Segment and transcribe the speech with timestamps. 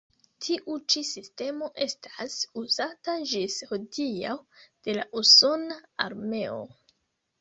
[0.43, 4.35] Tiu ĉi sistemo estas uzata ĝis hodiaŭ
[4.89, 5.79] de la usona
[6.11, 6.59] armeo.